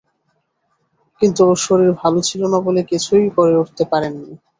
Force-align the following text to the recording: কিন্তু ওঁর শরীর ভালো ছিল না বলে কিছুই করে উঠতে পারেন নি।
কিন্তু 1.21 1.41
ওঁর 1.45 1.59
শরীর 1.65 1.91
ভালো 2.01 2.19
ছিল 2.29 2.41
না 2.53 2.59
বলে 2.65 2.81
কিছুই 2.91 3.25
করে 3.35 3.53
উঠতে 3.61 3.83
পারেন 3.91 4.13
নি। 4.21 4.31